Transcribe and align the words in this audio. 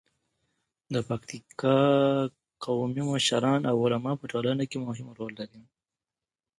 د 0.93 0.95
پکتیکا 1.09 1.77
قومي 2.65 3.03
مشران 3.11 3.61
او 3.71 3.75
علما 3.85 4.11
په 4.19 4.25
ټولنه 4.31 4.63
کې 4.69 4.77
مهم 4.87 5.07
رول 5.17 5.31
لري. 5.41 5.61